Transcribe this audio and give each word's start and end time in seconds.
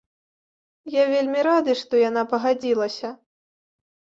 Я 0.93 1.03
вельмі 1.11 1.43
рады, 1.49 1.75
што 1.81 1.93
яна 2.09 2.23
пагадзілася! 2.33 3.13